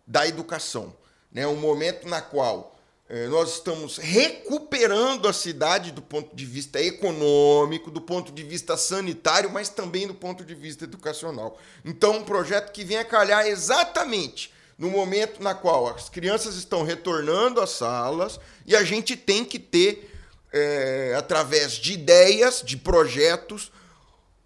da 0.06 0.28
educação. 0.28 0.96
Né? 1.32 1.48
Um 1.48 1.56
momento 1.56 2.08
na 2.08 2.22
qual 2.22 2.76
eh, 3.10 3.28
nós 3.28 3.54
estamos 3.54 3.98
recuperando 3.98 5.28
a 5.28 5.34
cidade 5.34 5.92
do 5.92 6.02
ponto 6.02 6.36
de 6.36 6.46
vista 6.46 6.82
econômico, 6.82 7.92
do 7.92 8.02
ponto 8.02 8.32
de 8.32 8.44
vista 8.44 8.78
sanitário, 8.78 9.52
mas 9.52 9.70
também 9.70 10.08
do 10.08 10.16
ponto 10.16 10.44
de 10.44 10.56
vista 10.56 10.84
educacional. 10.84 11.60
Então, 11.84 12.18
um 12.18 12.24
projeto 12.24 12.72
que 12.72 12.84
vem 12.84 12.98
a 12.98 13.06
calhar 13.06 13.46
exatamente 13.46 14.54
no 14.78 14.90
momento 14.90 15.42
na 15.42 15.54
qual 15.54 15.88
as 15.88 16.10
crianças 16.10 16.56
estão 16.56 16.84
retornando 16.84 17.62
às 17.62 17.72
salas 17.72 18.40
e 18.66 18.76
a 18.76 18.84
gente 18.84 19.16
tem 19.16 19.46
que 19.46 19.60
ter, 19.60 20.10
eh, 20.52 21.14
através 21.18 21.74
de 21.74 21.94
ideias, 21.94 22.62
de 22.64 22.78
projetos, 22.78 23.72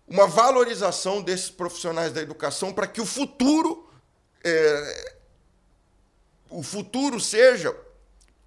uma 0.08 0.26
valorização 0.26 1.22
desses 1.22 1.50
profissionais 1.50 2.12
da 2.12 2.22
educação 2.22 2.74
para 2.74 2.88
que 2.88 3.02
o 3.02 3.06
futuro 3.06 3.88
é, 4.44 5.17
o 6.58 6.64
futuro 6.64 7.20
seja 7.20 7.72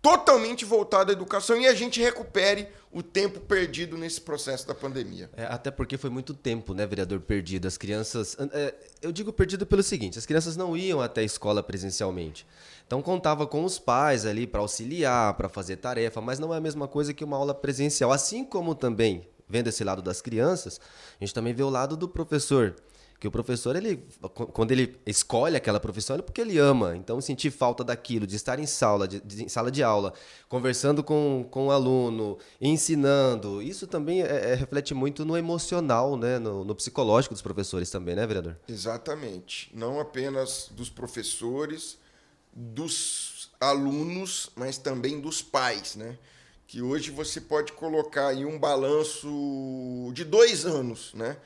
totalmente 0.02 0.64
voltado 0.64 1.10
à 1.10 1.12
educação 1.12 1.56
e 1.60 1.68
a 1.68 1.74
gente 1.74 2.00
recupere 2.00 2.66
o 2.90 3.04
tempo 3.04 3.38
perdido 3.38 3.96
nesse 3.96 4.20
processo 4.20 4.66
da 4.66 4.74
pandemia. 4.74 5.30
É, 5.36 5.44
até 5.44 5.70
porque 5.70 5.96
foi 5.96 6.10
muito 6.10 6.34
tempo, 6.34 6.74
né, 6.74 6.84
vereador, 6.88 7.20
perdido. 7.20 7.68
As 7.68 7.78
crianças. 7.78 8.36
É, 8.52 8.74
eu 9.00 9.12
digo 9.12 9.32
perdido 9.32 9.64
pelo 9.64 9.80
seguinte: 9.80 10.18
as 10.18 10.26
crianças 10.26 10.56
não 10.56 10.76
iam 10.76 11.00
até 11.00 11.20
a 11.20 11.24
escola 11.24 11.62
presencialmente. 11.62 12.44
Então 12.84 13.00
contava 13.00 13.46
com 13.46 13.64
os 13.64 13.78
pais 13.78 14.26
ali 14.26 14.44
para 14.44 14.60
auxiliar, 14.60 15.34
para 15.34 15.48
fazer 15.48 15.76
tarefa, 15.76 16.20
mas 16.20 16.40
não 16.40 16.52
é 16.52 16.56
a 16.56 16.60
mesma 16.60 16.88
coisa 16.88 17.14
que 17.14 17.22
uma 17.22 17.36
aula 17.36 17.54
presencial. 17.54 18.10
Assim 18.10 18.44
como 18.44 18.74
também, 18.74 19.28
vendo 19.48 19.68
esse 19.68 19.84
lado 19.84 20.02
das 20.02 20.20
crianças, 20.20 20.80
a 21.20 21.24
gente 21.24 21.32
também 21.32 21.54
vê 21.54 21.62
o 21.62 21.70
lado 21.70 21.96
do 21.96 22.08
professor. 22.08 22.74
Que 23.20 23.28
o 23.28 23.30
professor, 23.30 23.76
ele, 23.76 24.02
quando 24.54 24.72
ele 24.72 24.98
escolhe 25.04 25.54
aquela 25.54 25.78
profissão, 25.78 26.16
é 26.16 26.22
porque 26.22 26.40
ele 26.40 26.56
ama. 26.56 26.96
Então, 26.96 27.20
sentir 27.20 27.50
falta 27.50 27.84
daquilo, 27.84 28.26
de 28.26 28.34
estar 28.34 28.58
em 28.58 28.64
sala 28.64 29.06
de, 29.06 29.20
de, 29.20 29.46
sala 29.50 29.70
de 29.70 29.82
aula, 29.82 30.14
conversando 30.48 31.04
com, 31.04 31.46
com 31.50 31.66
o 31.66 31.70
aluno, 31.70 32.38
ensinando, 32.58 33.60
isso 33.60 33.86
também 33.86 34.22
é, 34.22 34.52
é, 34.52 34.54
reflete 34.54 34.94
muito 34.94 35.22
no 35.26 35.36
emocional, 35.36 36.16
né? 36.16 36.38
No, 36.38 36.64
no, 36.64 36.74
psicológico 36.74 37.34
dos 37.34 37.42
professores 37.42 37.90
também, 37.90 38.16
né, 38.16 38.26
vereador? 38.26 38.56
Exatamente. 38.66 39.70
Não 39.74 40.00
apenas 40.00 40.70
dos 40.72 40.88
professores, 40.88 41.98
dos 42.54 43.50
alunos, 43.60 44.48
mas 44.56 44.78
também 44.78 45.20
dos 45.20 45.42
pais, 45.42 45.94
né? 45.94 46.16
Que 46.66 46.80
hoje 46.80 47.10
você 47.10 47.38
pode 47.38 47.72
colocar 47.72 48.28
aí 48.28 48.46
um 48.46 48.58
balanço 48.58 49.28
de 50.14 50.24
dois 50.24 50.64
anos, 50.64 51.12
né? 51.12 51.36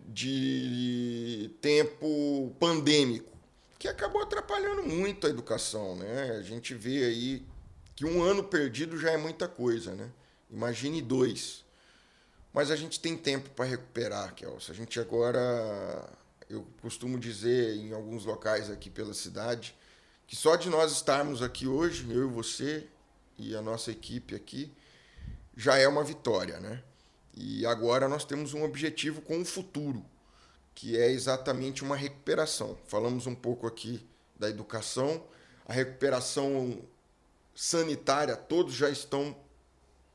De 0.00 1.50
tempo 1.60 2.54
pandêmico, 2.58 3.32
que 3.78 3.88
acabou 3.88 4.22
atrapalhando 4.22 4.82
muito 4.82 5.26
a 5.26 5.30
educação, 5.30 5.96
né? 5.96 6.36
A 6.38 6.42
gente 6.42 6.74
vê 6.74 7.04
aí 7.04 7.46
que 7.94 8.04
um 8.04 8.22
ano 8.22 8.44
perdido 8.44 8.98
já 8.98 9.10
é 9.10 9.16
muita 9.16 9.48
coisa, 9.48 9.94
né? 9.94 10.10
Imagine 10.50 11.02
dois. 11.02 11.64
Mas 12.52 12.70
a 12.70 12.76
gente 12.76 12.98
tem 12.98 13.16
tempo 13.16 13.50
para 13.50 13.64
recuperar, 13.64 14.34
Kelso. 14.34 14.72
A 14.72 14.74
gente 14.74 14.98
agora, 14.98 16.08
eu 16.48 16.66
costumo 16.80 17.18
dizer 17.18 17.76
em 17.76 17.92
alguns 17.92 18.24
locais 18.24 18.70
aqui 18.70 18.88
pela 18.88 19.14
cidade, 19.14 19.76
que 20.26 20.34
só 20.34 20.56
de 20.56 20.68
nós 20.68 20.92
estarmos 20.92 21.42
aqui 21.42 21.66
hoje, 21.66 22.10
eu 22.10 22.28
e 22.28 22.32
você 22.32 22.86
e 23.36 23.54
a 23.54 23.62
nossa 23.62 23.90
equipe 23.90 24.34
aqui, 24.34 24.72
já 25.56 25.76
é 25.76 25.86
uma 25.86 26.02
vitória, 26.02 26.58
né? 26.60 26.82
E 27.40 27.64
agora 27.64 28.08
nós 28.08 28.24
temos 28.24 28.52
um 28.52 28.64
objetivo 28.64 29.22
com 29.22 29.40
o 29.40 29.44
futuro, 29.44 30.04
que 30.74 30.98
é 30.98 31.08
exatamente 31.08 31.84
uma 31.84 31.94
recuperação. 31.94 32.76
Falamos 32.88 33.28
um 33.28 33.34
pouco 33.34 33.64
aqui 33.64 34.04
da 34.36 34.50
educação, 34.50 35.22
a 35.64 35.72
recuperação 35.72 36.82
sanitária, 37.54 38.34
todos 38.34 38.74
já 38.74 38.90
estão 38.90 39.36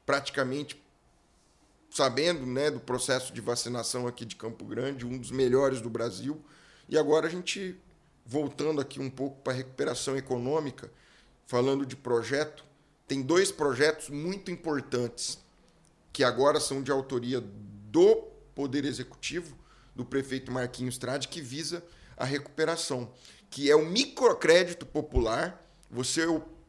praticamente 0.06 0.84
sabendo 1.90 2.46
né, 2.46 2.70
do 2.70 2.82
processo 2.82 3.32
de 3.32 3.40
vacinação 3.40 4.06
aqui 4.06 4.26
de 4.26 4.36
Campo 4.36 4.66
Grande, 4.66 5.06
um 5.06 5.18
dos 5.18 5.32
melhores 5.32 5.80
do 5.80 5.90
Brasil. 5.90 6.44
E 6.90 6.98
agora 6.98 7.28
a 7.28 7.30
gente, 7.30 7.80
voltando 8.26 8.82
aqui 8.82 9.00
um 9.00 9.10
pouco 9.10 9.42
para 9.42 9.54
a 9.54 9.56
recuperação 9.56 10.18
econômica, 10.18 10.92
falando 11.46 11.86
de 11.86 11.96
projeto, 11.96 12.66
tem 13.08 13.22
dois 13.22 13.50
projetos 13.50 14.10
muito 14.10 14.52
importantes 14.52 15.43
que 16.14 16.24
agora 16.24 16.60
são 16.60 16.84
de 16.84 16.92
autoria 16.92 17.42
do 17.42 18.16
Poder 18.54 18.86
Executivo, 18.86 19.58
do 19.96 20.06
prefeito 20.06 20.52
Marquinhos 20.52 21.00
Trade, 21.00 21.28
que 21.28 21.42
visa 21.42 21.84
a 22.16 22.24
recuperação, 22.24 23.12
que 23.50 23.70
é 23.70 23.76
o 23.76 23.86
microcrédito 23.86 24.86
popular, 24.86 25.60
você 25.90 26.22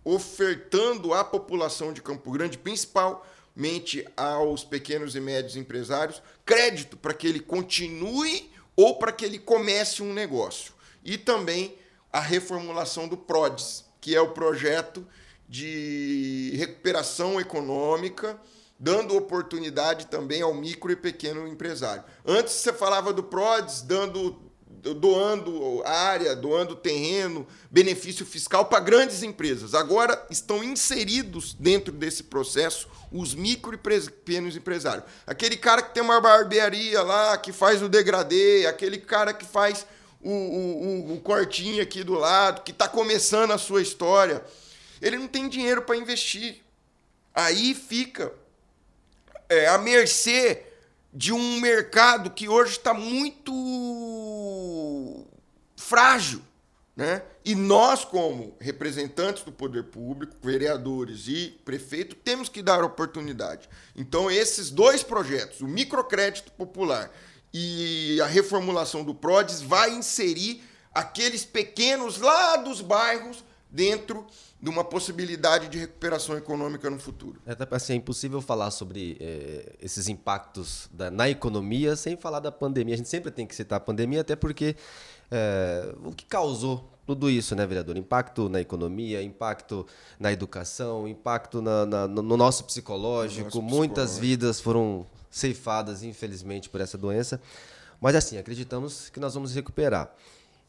ofertando 0.03 1.13
à 1.13 1.23
população 1.23 1.93
de 1.93 2.03
Campo 2.03 2.31
Grande, 2.31 2.59
principalmente 2.59 4.07
aos 4.17 4.65
pequenos 4.65 5.15
e 5.15 5.21
médios 5.21 5.57
empresários, 5.57 6.23
crédito 6.45 6.97
para 6.97 7.15
que 7.15 7.27
ele 7.27 7.41
continue 7.41 8.51
ou 8.75 8.99
para 8.99 9.13
que 9.13 9.25
ele 9.25 9.39
comece 9.39 10.03
um 10.03 10.13
negócio. 10.13 10.73
E 11.05 11.19
também 11.19 11.77
a 12.11 12.21
reformulação 12.21 13.09
do 13.09 13.17
PRODES, 13.17 13.85
que 14.01 14.15
é 14.15 14.21
o 14.21 14.33
projeto 14.33 15.07
de 15.49 16.53
recuperação 16.57 17.39
econômica 17.41 18.41
dando 18.79 19.17
oportunidade 19.17 20.07
também 20.07 20.43
ao 20.43 20.55
micro 20.55 20.91
e 20.91 20.97
pequeno 20.97 21.47
empresário. 21.47 22.05
Antes 22.27 22.55
você 22.55 22.73
falava 22.73 23.13
do 23.13 23.23
PRODES, 23.23 23.83
dando 23.83 24.45
doando 24.93 25.83
área, 25.87 26.37
doando 26.37 26.77
terreno, 26.77 27.47
benefício 27.71 28.27
fiscal 28.27 28.67
para 28.67 28.81
grandes 28.81 29.23
empresas. 29.23 29.73
Agora 29.73 30.27
estão 30.31 30.63
inseridos 30.63 31.55
dentro 31.55 31.91
desse 31.93 32.25
processo 32.25 32.89
os 33.11 33.35
micro 33.35 33.75
e 33.75 33.79
pequenos 33.79 34.57
empresários. 34.57 35.05
Aquele 35.27 35.57
cara 35.57 35.81
que 35.81 35.95
tem 35.95 36.03
uma 36.03 36.21
barbearia 36.21 37.01
lá, 37.01 37.39
que 37.39 37.53
faz 37.53 37.81
o 37.81 37.89
degradê, 37.89 38.67
aquele 38.67 38.99
cara 38.99 39.33
que 39.33 39.47
faz 39.47 39.87
o, 40.21 40.31
o, 40.31 41.15
o 41.15 41.21
cortinho 41.21 41.83
aqui 41.83 42.03
do 42.03 42.15
lado, 42.15 42.63
que 42.63 42.73
está 42.73 42.89
começando 42.89 43.53
a 43.53 43.59
sua 43.59 43.81
história. 43.81 44.45
Ele 45.01 45.17
não 45.17 45.29
tem 45.29 45.49
dinheiro 45.49 45.83
para 45.83 45.97
investir. 45.97 46.63
Aí 47.35 47.75
fica 47.75 48.33
é, 49.55 49.69
à 49.69 49.79
mercê 49.79 50.63
de 51.13 51.33
um 51.33 51.61
mercado 51.61 52.31
que 52.31 52.49
hoje 52.49 52.73
está 52.73 52.93
muito 52.93 53.55
frágil. 55.77 56.43
Né? 56.97 57.23
E 57.45 57.55
nós, 57.55 58.05
como 58.05 58.57
representantes 58.61 59.43
do 59.43 59.53
poder 59.53 59.85
público, 59.85 60.37
vereadores 60.43 61.27
e 61.27 61.61
prefeito, 61.65 62.15
temos 62.17 62.49
que 62.49 62.63
dar 62.63 62.85
oportunidade. 62.85 63.69
Então, 63.97 64.31
esses 64.31 64.71
dois 64.71 65.03
projetos, 65.03 65.61
o 65.61 65.67
microcrédito 65.67 66.53
popular 66.53 67.11
e 67.53 68.21
a 68.21 68.27
reformulação 68.27 69.05
do 69.05 69.15
PRODES, 69.15 69.61
vai 69.61 69.91
inserir 69.91 70.63
aqueles 70.93 71.45
pequenos 71.45 72.19
lá 72.19 72.57
dos 72.57 72.81
bairros 72.81 73.45
dentro 73.75 74.25
de 74.63 74.71
uma 74.71 74.85
possibilidade 74.85 75.69
de 75.69 75.79
recuperação 75.79 76.37
econômica 76.37 76.89
no 76.89 76.99
futuro. 76.99 77.41
É, 77.45 77.57
assim, 77.73 77.95
é 77.95 77.97
impossível 77.97 78.41
falar 78.41 78.71
sobre 78.71 79.17
é, 79.21 79.73
esses 79.83 80.09
impactos 80.09 80.89
da, 80.93 81.11
na 81.11 81.29
economia 81.29 81.97
sem 81.97 82.17
falar 82.17 82.39
da 82.39 82.53
pandemia. 82.53 82.95
A 82.95 82.97
gente 82.97 83.09
sempre 83.09 83.33
tem 83.33 83.45
que 83.45 83.55
citar 83.55 83.79
a 83.79 83.81
pandemia, 83.81 84.21
até 84.21 84.37
porque 84.37 84.77
é, 85.29 85.93
o 86.05 86.13
que 86.13 86.25
causou 86.25 86.89
tudo 87.05 87.29
isso, 87.29 87.57
né, 87.57 87.67
vereador? 87.67 87.97
Impacto 87.97 88.49
na 88.49 88.61
economia, 88.61 89.21
impacto 89.21 89.85
na 90.21 90.33
educação, 90.33 91.09
impacto 91.09 91.61
na, 91.61 91.85
na, 91.85 92.09
no 92.09 92.37
nosso 92.37 92.65
psicológico. 92.65 93.47
nosso 93.47 93.61
Muitas 93.61 94.13
psicológico. 94.13 94.21
vidas 94.21 94.61
foram 94.61 95.05
ceifadas, 95.29 96.05
infelizmente, 96.05 96.71
por 96.71 96.81
essa 96.81 96.97
doença. 96.97 97.41
Mas 98.01 98.15
assim, 98.15 98.39
acreditamos 98.39 99.11
que 99.11 99.19
nós 99.19 99.35
vamos 99.35 99.53
recuperar. 99.53 100.15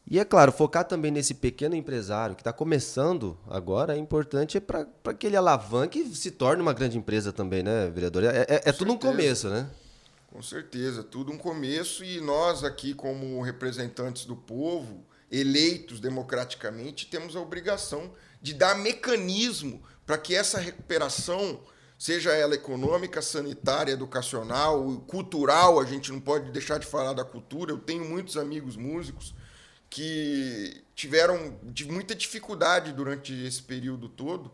E 0.08 0.20
é 0.20 0.24
claro, 0.24 0.52
focar 0.52 0.84
também 0.84 1.10
nesse 1.10 1.34
pequeno 1.34 1.74
empresário 1.74 2.36
que 2.36 2.40
está 2.40 2.52
começando 2.52 3.36
agora 3.48 3.96
é 3.96 3.98
importante 3.98 4.60
para 4.60 5.14
que 5.18 5.26
ele 5.26 5.36
alavanque 5.36 5.98
e 5.98 6.14
se 6.14 6.30
torne 6.30 6.62
uma 6.62 6.72
grande 6.72 6.96
empresa 6.96 7.32
também, 7.32 7.64
né, 7.64 7.90
vereador? 7.90 8.22
É, 8.22 8.46
é, 8.48 8.62
é 8.66 8.72
tudo 8.72 8.92
um 8.92 8.98
começo, 8.98 9.48
né? 9.48 9.68
Com 10.32 10.40
certeza, 10.40 11.02
tudo 11.02 11.32
um 11.32 11.38
começo 11.38 12.04
e 12.04 12.20
nós 12.20 12.62
aqui, 12.62 12.94
como 12.94 13.42
representantes 13.42 14.26
do 14.26 14.36
povo, 14.36 15.04
eleitos 15.30 15.98
democraticamente, 15.98 17.06
temos 17.06 17.34
a 17.34 17.40
obrigação 17.40 18.12
de 18.40 18.54
dar 18.54 18.76
mecanismo 18.76 19.82
para 20.06 20.16
que 20.16 20.36
essa 20.36 20.60
recuperação, 20.60 21.58
seja 21.98 22.32
ela 22.32 22.54
econômica, 22.54 23.20
sanitária, 23.20 23.92
educacional, 23.92 25.02
cultural, 25.08 25.80
a 25.80 25.84
gente 25.84 26.12
não 26.12 26.20
pode 26.20 26.52
deixar 26.52 26.78
de 26.78 26.86
falar 26.86 27.12
da 27.12 27.24
cultura. 27.24 27.72
Eu 27.72 27.78
tenho 27.78 28.04
muitos 28.04 28.36
amigos 28.36 28.76
músicos 28.76 29.34
que 29.88 30.84
tiveram 30.94 31.58
muita 31.86 32.14
dificuldade 32.14 32.92
durante 32.92 33.32
esse 33.44 33.62
período 33.62 34.08
todo. 34.08 34.50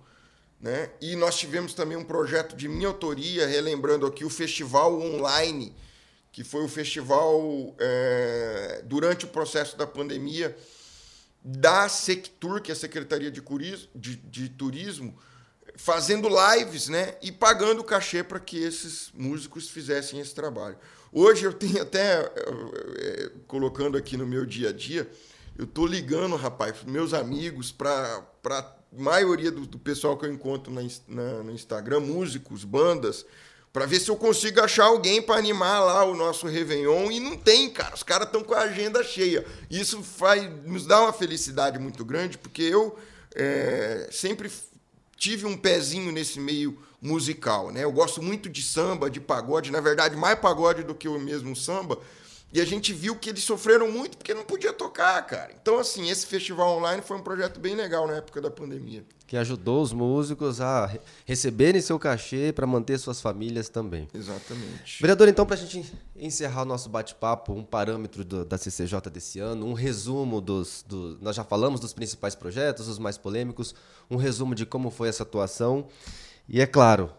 Né? 0.61 0.91
E 1.01 1.17
nós 1.17 1.37
tivemos 1.37 1.75
também 1.75 1.97
um 1.97 2.05
projeto 2.05 2.55
de 2.55 2.69
minha 2.69 2.87
autoria, 2.87 3.47
relembrando 3.47 4.07
aqui 4.07 4.25
o 4.25 4.31
festival 4.31 5.01
online, 5.01 5.75
que 6.31 6.45
foi 6.45 6.65
o 6.65 6.69
festival 6.69 7.75
é, 7.79 8.83
durante 8.85 9.25
o 9.25 9.29
processo 9.29 9.77
da 9.77 9.87
pandemia 9.87 10.57
da 11.45 11.89
Sectur, 11.89 12.61
que 12.61 12.71
é 12.71 12.75
a 12.75 12.77
Secretaria 12.77 13.31
de, 13.31 13.43
Curismo, 13.43 13.89
de, 13.95 14.17
de 14.17 14.49
Turismo, 14.49 15.19
fazendo 15.77 16.29
lives 16.29 16.89
né? 16.89 17.17
e 17.21 17.33
pagando 17.33 17.83
cachê 17.83 18.23
para 18.23 18.39
que 18.39 18.57
esses 18.57 19.11
músicos 19.13 19.69
fizessem 19.69 20.21
esse 20.21 20.35
trabalho. 20.35 20.79
Hoje 21.15 21.45
eu 21.45 21.53
tenho 21.53 21.83
até, 21.83 22.27
colocando 23.47 23.99
aqui 23.99 24.17
no 24.17 24.27
meu 24.27 24.47
dia 24.47 24.71
a 24.71 24.73
dia, 24.73 25.07
eu 25.59 25.67
tô 25.67 25.87
ligando, 25.87 26.37
rapaz, 26.37 26.83
meus 26.87 27.13
amigos, 27.13 27.71
para 27.71 28.25
maioria 28.91 29.51
do, 29.51 29.67
do, 29.67 29.79
pessoal 29.79 30.17
que 30.17 30.25
eu 30.25 30.33
encontro 30.33 30.73
na, 30.73 30.81
na, 31.07 31.43
no 31.43 31.53
Instagram, 31.53 32.01
músicos, 32.01 32.65
bandas, 32.65 33.27
para 33.75 33.85
ver 33.85 34.01
se 34.01 34.11
eu 34.11 34.17
consigo 34.17 34.63
achar 34.63 34.85
alguém 34.85 35.21
para 35.21 35.39
animar 35.39 35.81
lá 35.81 36.03
o 36.05 36.17
nosso 36.17 36.47
Réveillon. 36.47 37.11
E 37.11 37.21
não 37.21 37.37
tem, 37.37 37.69
cara. 37.71 37.95
Os 37.95 38.03
caras 38.03 38.27
estão 38.27 38.43
com 38.43 38.55
a 38.55 38.61
agenda 38.61 39.03
cheia. 39.03 39.45
Isso 39.71 40.03
faz, 40.03 40.51
nos 40.65 40.87
dá 40.87 41.03
uma 41.03 41.13
felicidade 41.13 41.79
muito 41.79 42.05
grande, 42.07 42.39
porque 42.39 42.63
eu 42.63 42.99
é, 43.35 44.09
sempre 44.11 44.51
tive 45.17 45.47
um 45.47 45.57
pezinho 45.57 46.11
nesse 46.11 46.41
meio 46.41 46.79
musical. 47.03 47.73
Né? 47.73 47.83
Eu 47.83 47.93
gosto 47.93 48.23
muito 48.23 48.49
de 48.49 48.63
samba, 48.63 49.11
de 49.11 49.21
pagode, 49.21 49.73
na 49.73 49.81
verdade, 49.81 50.17
mais 50.17 50.39
pagode 50.39 50.85
do 50.85 50.95
que 50.95 51.09
o 51.09 51.19
mesmo 51.19 51.57
samba. 51.57 51.99
E 52.55 52.61
a 52.61 52.67
gente 52.67 52.93
viu 52.93 53.17
que 53.17 53.31
eles 53.31 53.43
sofreram 53.45 53.91
muito 53.91 54.19
porque 54.19 54.35
não 54.35 54.45
podia 54.45 54.75
tocar, 54.75 55.27
cara. 55.27 55.55
Então, 55.61 55.79
assim, 55.79 56.11
esse 56.11 56.27
festival 56.27 56.77
online 56.77 57.01
foi 57.01 57.17
um 57.17 57.23
projeto 57.23 57.59
bem 57.59 57.75
legal 57.75 58.07
na 58.07 58.17
época 58.17 58.43
da 58.43 58.51
pandemia. 58.51 59.03
Que 59.27 59.39
ajudou 59.39 59.81
os 59.81 59.91
músicos 59.95 60.61
a 60.61 60.95
receberem 61.25 61.81
seu 61.81 61.99
cachê 61.99 62.53
para 62.55 62.67
manter 62.67 62.99
suas 62.99 63.23
famílias 63.23 63.71
também. 63.71 64.07
Exatamente. 64.13 65.01
Vereador, 65.01 65.29
então, 65.29 65.47
para 65.47 65.57
a 65.57 65.59
gente 65.59 65.95
encerrar 66.15 66.63
o 66.63 66.67
nosso 66.67 66.91
bate-papo, 66.91 67.55
um 67.55 67.65
parâmetro 67.65 68.23
do, 68.23 68.45
da 68.45 68.59
CCJ 68.59 69.01
desse 69.11 69.39
ano, 69.39 69.65
um 69.65 69.73
resumo 69.73 70.39
dos. 70.39 70.85
Do, 70.87 71.17
nós 71.23 71.35
já 71.35 71.45
falamos 71.45 71.81
dos 71.81 71.95
principais 71.95 72.35
projetos, 72.35 72.87
os 72.87 72.99
mais 72.99 73.17
polêmicos, 73.17 73.75
um 74.11 74.17
resumo 74.17 74.55
de 74.55 74.67
como 74.67 74.91
foi 74.91 75.09
essa 75.09 75.23
atuação. 75.23 75.89
E, 76.49 76.61
é 76.61 76.67
claro, 76.67 77.13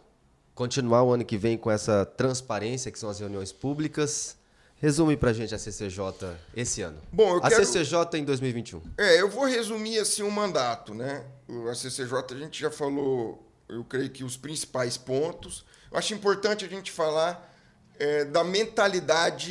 continuar 0.54 1.04
o 1.04 1.12
ano 1.12 1.26
que 1.26 1.38
vem 1.38 1.58
com 1.58 1.72
essa 1.72 2.06
transparência, 2.06 2.92
que 2.92 3.00
são 3.00 3.10
as 3.10 3.20
reuniões 3.20 3.52
públicas 3.52 4.38
Resume 4.84 5.16
pra 5.16 5.32
gente 5.32 5.56
a 5.56 5.58
CCJ 5.58 6.36
esse 6.54 6.82
ano. 6.82 6.98
Bom, 7.10 7.38
a 7.38 7.48
quero... 7.48 7.66
CCJ 7.66 8.20
em 8.20 8.26
2021. 8.26 8.82
É, 8.98 9.22
eu 9.22 9.30
vou 9.30 9.46
resumir 9.46 9.98
assim 9.98 10.24
o 10.24 10.28
um 10.28 10.30
mandato, 10.30 10.94
né? 10.94 11.24
A 11.72 11.74
CCJ 11.74 12.14
a 12.32 12.36
gente 12.36 12.60
já 12.60 12.70
falou, 12.70 13.50
eu 13.70 13.86
creio 13.86 14.10
que 14.10 14.26
os 14.26 14.36
principais 14.36 14.98
pontos. 14.98 15.64
Eu 15.90 15.98
acho 15.98 16.14
importante 16.14 16.66
a 16.66 16.68
gente 16.68 16.92
falar 16.92 17.50
é, 17.98 18.26
da 18.26 18.44
mentalidade 18.44 19.50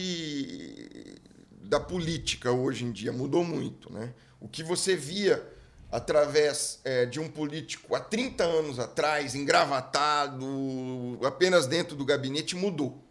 da 1.62 1.81
política 1.81 2.52
hoje 2.52 2.85
em 2.85 2.93
dia. 2.93 3.11
Mudou 3.11 3.43
muito, 3.43 3.91
né? 3.91 4.12
O 4.38 4.47
que 4.47 4.62
você 4.62 4.95
via 4.95 5.43
através 5.92 6.80
é, 6.82 7.04
de 7.04 7.20
um 7.20 7.28
político 7.28 7.94
há 7.94 8.00
30 8.00 8.42
anos 8.42 8.78
atrás, 8.78 9.34
engravatado, 9.34 11.18
apenas 11.22 11.66
dentro 11.66 11.94
do 11.94 12.04
gabinete, 12.04 12.56
mudou. 12.56 13.04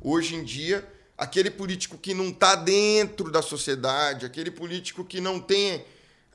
Hoje 0.00 0.36
em 0.36 0.44
dia 0.44 0.86
aquele 1.16 1.50
político 1.50 1.96
que 1.96 2.12
não 2.12 2.28
está 2.28 2.54
dentro 2.54 3.30
da 3.30 3.40
sociedade, 3.40 4.26
aquele 4.26 4.50
político 4.50 5.04
que 5.04 5.20
não 5.20 5.40
tem 5.40 5.84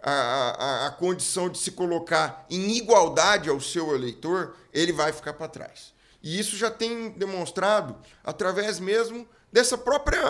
a, 0.02 0.12
a, 0.12 0.88
a, 0.88 0.92
condição 0.92 1.48
de 1.48 1.60
se 1.60 1.72
colocar 1.72 2.46
em 2.50 2.78
igualdade 2.78 3.50
ao 3.50 3.60
seu 3.62 3.94
eleitor, 3.94 4.56
ele 4.74 4.92
vai 4.92 5.14
ficar 5.14 5.34
para 5.34 5.48
trás. 5.48 5.94
E 6.24 6.40
isso 6.40 6.58
já 6.58 6.72
tem 6.72 7.12
demonstrado 7.12 7.96
através 8.24 8.80
mesmo 8.80 9.28
dessa 9.52 9.78
própria 9.78 10.22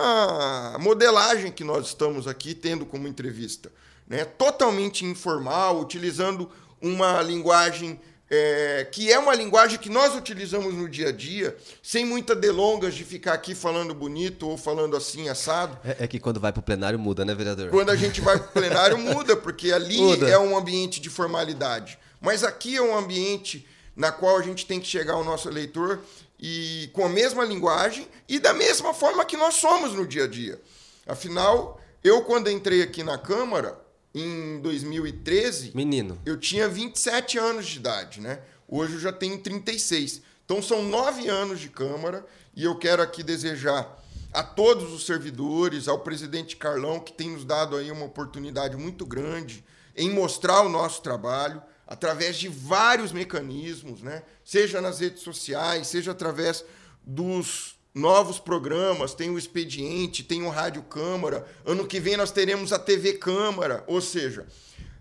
modelagem 0.78 1.50
que 1.50 1.64
nós 1.64 1.86
estamos 1.86 2.26
aqui 2.26 2.54
tendo 2.54 2.84
como 2.84 3.08
entrevista. 3.08 3.72
Né? 4.12 4.26
Totalmente 4.26 5.06
informal, 5.06 5.80
utilizando 5.80 6.50
uma 6.82 7.22
linguagem 7.22 7.98
é, 8.28 8.86
que 8.92 9.10
é 9.10 9.18
uma 9.18 9.34
linguagem 9.34 9.78
que 9.78 9.88
nós 9.88 10.14
utilizamos 10.14 10.74
no 10.74 10.86
dia 10.86 11.08
a 11.08 11.12
dia, 11.12 11.56
sem 11.82 12.04
muitas 12.04 12.38
delongas 12.38 12.94
de 12.94 13.04
ficar 13.04 13.32
aqui 13.32 13.54
falando 13.54 13.94
bonito 13.94 14.46
ou 14.46 14.58
falando 14.58 14.98
assim, 14.98 15.30
assado. 15.30 15.78
É, 15.82 16.04
é 16.04 16.06
que 16.06 16.20
quando 16.20 16.38
vai 16.38 16.52
para 16.52 16.60
o 16.60 16.62
plenário 16.62 16.98
muda, 16.98 17.24
né, 17.24 17.34
vereador? 17.34 17.70
Quando 17.70 17.88
a 17.88 17.96
gente 17.96 18.20
vai 18.20 18.38
para 18.38 18.48
o 18.48 18.52
plenário 18.52 18.98
muda, 19.00 19.34
porque 19.34 19.72
ali 19.72 19.96
muda. 19.96 20.28
é 20.28 20.38
um 20.38 20.58
ambiente 20.58 21.00
de 21.00 21.08
formalidade. 21.08 21.98
Mas 22.20 22.44
aqui 22.44 22.76
é 22.76 22.82
um 22.82 22.94
ambiente 22.94 23.66
na 23.96 24.12
qual 24.12 24.36
a 24.36 24.42
gente 24.42 24.66
tem 24.66 24.78
que 24.78 24.86
chegar 24.86 25.14
ao 25.14 25.24
nosso 25.24 25.48
eleitor 25.48 26.00
e 26.38 26.90
com 26.92 27.06
a 27.06 27.08
mesma 27.08 27.46
linguagem 27.46 28.06
e 28.28 28.38
da 28.38 28.52
mesma 28.52 28.92
forma 28.92 29.24
que 29.24 29.38
nós 29.38 29.54
somos 29.54 29.94
no 29.94 30.06
dia 30.06 30.24
a 30.24 30.28
dia. 30.28 30.60
Afinal, 31.06 31.80
eu 32.04 32.22
quando 32.24 32.50
entrei 32.50 32.82
aqui 32.82 33.02
na 33.02 33.16
Câmara, 33.16 33.81
em 34.14 34.60
2013. 34.60 35.72
Menino. 35.74 36.20
Eu 36.24 36.38
tinha 36.38 36.68
27 36.68 37.38
anos 37.38 37.66
de 37.66 37.78
idade, 37.78 38.20
né? 38.20 38.40
Hoje 38.68 38.94
eu 38.94 39.00
já 39.00 39.12
tenho 39.12 39.38
36. 39.38 40.22
Então 40.44 40.62
são 40.62 40.82
nove 40.82 41.28
anos 41.28 41.60
de 41.60 41.68
Câmara 41.68 42.24
e 42.54 42.64
eu 42.64 42.76
quero 42.76 43.02
aqui 43.02 43.22
desejar 43.22 43.98
a 44.32 44.42
todos 44.42 44.92
os 44.92 45.04
servidores, 45.04 45.88
ao 45.88 45.98
presidente 45.98 46.56
Carlão, 46.56 46.98
que 46.98 47.12
tem 47.12 47.30
nos 47.30 47.44
dado 47.44 47.76
aí 47.76 47.90
uma 47.90 48.06
oportunidade 48.06 48.76
muito 48.76 49.04
grande 49.04 49.64
em 49.94 50.10
mostrar 50.10 50.62
o 50.62 50.68
nosso 50.68 51.02
trabalho 51.02 51.62
através 51.86 52.36
de 52.36 52.48
vários 52.48 53.12
mecanismos, 53.12 54.00
né? 54.00 54.22
seja 54.42 54.80
nas 54.80 55.00
redes 55.00 55.22
sociais, 55.22 55.88
seja 55.88 56.12
através 56.12 56.64
dos 57.04 57.76
novos 57.94 58.38
programas, 58.38 59.14
tem 59.14 59.30
o 59.30 59.38
Expediente, 59.38 60.22
tem 60.22 60.42
o 60.42 60.48
Rádio 60.48 60.82
Câmara. 60.82 61.46
Ano 61.64 61.86
que 61.86 62.00
vem 62.00 62.16
nós 62.16 62.30
teremos 62.30 62.72
a 62.72 62.78
TV 62.78 63.14
Câmara, 63.14 63.84
ou 63.86 64.00
seja, 64.00 64.46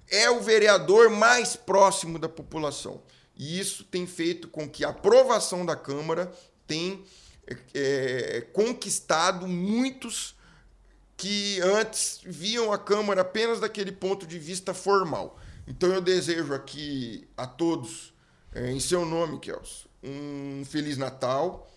é 0.09 0.29
o 0.29 0.41
vereador 0.41 1.09
mais 1.09 1.55
próximo 1.55 2.19
da 2.19 2.27
população. 2.27 3.01
E 3.37 3.59
isso 3.59 3.83
tem 3.85 4.05
feito 4.05 4.47
com 4.49 4.69
que 4.69 4.83
a 4.83 4.89
aprovação 4.89 5.65
da 5.65 5.75
Câmara 5.75 6.31
tenha 6.67 6.99
é, 7.73 8.45
conquistado 8.53 9.47
muitos 9.47 10.35
que 11.15 11.61
antes 11.61 12.19
viam 12.25 12.73
a 12.73 12.77
Câmara 12.77 13.21
apenas 13.21 13.59
daquele 13.59 13.91
ponto 13.91 14.27
de 14.27 14.37
vista 14.37 14.73
formal. 14.73 15.39
Então 15.67 15.89
eu 15.89 16.01
desejo 16.01 16.53
aqui 16.53 17.27
a 17.37 17.47
todos, 17.47 18.13
é, 18.53 18.71
em 18.71 18.79
seu 18.79 19.05
nome, 19.05 19.39
Kelso, 19.39 19.87
um 20.03 20.63
Feliz 20.65 20.97
Natal 20.97 21.71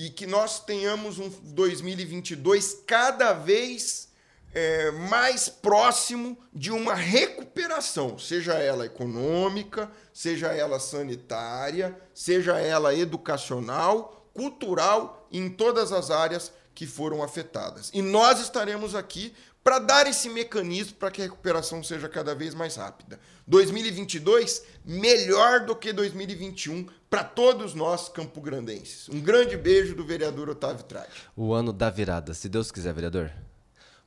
e 0.00 0.08
que 0.08 0.26
nós 0.26 0.60
tenhamos 0.60 1.18
um 1.18 1.28
2022 1.28 2.84
cada 2.86 3.34
vez 3.34 4.08
é, 4.54 4.90
mais 4.92 5.50
próximo 5.50 6.38
de 6.54 6.70
uma 6.70 6.94
recuperação, 6.94 8.18
seja 8.18 8.54
ela 8.54 8.86
econômica, 8.86 9.92
seja 10.10 10.54
ela 10.54 10.80
sanitária, 10.80 11.94
seja 12.14 12.58
ela 12.58 12.94
educacional, 12.94 14.26
cultural, 14.32 15.28
em 15.30 15.50
todas 15.50 15.92
as 15.92 16.10
áreas 16.10 16.50
que 16.74 16.86
foram 16.86 17.22
afetadas. 17.22 17.90
E 17.92 18.00
nós 18.00 18.40
estaremos 18.40 18.94
aqui 18.94 19.34
para 19.62 19.78
dar 19.78 20.06
esse 20.06 20.28
mecanismo 20.28 20.94
para 20.94 21.10
que 21.10 21.20
a 21.20 21.24
recuperação 21.24 21.82
seja 21.82 22.08
cada 22.08 22.34
vez 22.34 22.54
mais 22.54 22.76
rápida. 22.76 23.20
2022 23.46 24.64
melhor 24.84 25.66
do 25.66 25.76
que 25.76 25.92
2021 25.92 26.86
para 27.08 27.24
todos 27.24 27.74
nós 27.74 28.08
campograndenses. 28.08 29.08
Um 29.08 29.20
grande 29.20 29.56
beijo 29.56 29.94
do 29.94 30.04
vereador 30.04 30.48
Otávio 30.48 30.84
Trade. 30.84 31.10
O 31.36 31.52
ano 31.52 31.72
da 31.72 31.90
virada, 31.90 32.32
se 32.32 32.48
Deus 32.48 32.70
quiser, 32.70 32.94
vereador. 32.94 33.30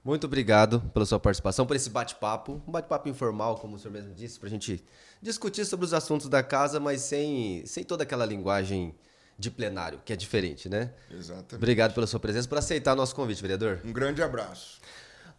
Muito 0.04 0.28
obrigado 0.28 0.82
pela 0.94 1.06
sua 1.06 1.20
participação, 1.20 1.66
por 1.66 1.78
esse 1.78 1.89
bate-papo, 1.89 2.62
um 2.68 2.72
bate-papo 2.72 3.08
informal, 3.08 3.56
como 3.58 3.78
o 3.78 3.80
senhor 3.80 3.94
mesmo 3.94 4.13
disse, 4.13 4.38
para 4.38 4.48
a 4.48 4.52
gente 4.52 4.84
discutir 5.22 5.63
sobre 5.63 5.86
os 5.86 5.94
assuntos 5.94 6.28
da 6.28 6.44
casa, 6.44 6.78
mas 6.78 7.02
sem, 7.02 7.66
sem 7.66 7.86
toda 7.86 8.04
aquela 8.04 8.26
linguagem 8.26 8.94
de 9.39 9.50
plenário, 9.50 10.02
que 10.04 10.12
é 10.12 10.16
diferente, 10.16 10.68
né? 10.68 10.92
Exatamente. 11.10 11.56
Obrigado 11.56 11.94
pela 11.94 12.06
sua 12.06 12.20
presença, 12.20 12.48
por 12.50 12.58
aceitar 12.58 12.96
nosso 12.96 13.16
convite, 13.16 13.42
vereador. 13.42 13.80
Um 13.86 13.94
grande 13.94 14.22
abraço. 14.22 14.82